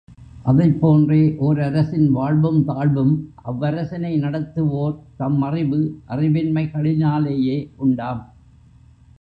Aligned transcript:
அதைப் 0.43 0.77
போன்றே, 0.81 1.35
ஒர் 1.39 1.59
அரசின் 1.63 2.11
வாழ்வும் 2.11 2.65
தாழ்வும் 2.65 3.13
அவ்வரசினை 3.45 4.13
நடத்துவோர் 4.19 4.97
தம் 5.17 5.41
அறிவு, 5.41 6.01
அறிவின்மை 6.07 6.65
களினாலேயே 6.67 7.69
உண்டாம். 7.75 8.33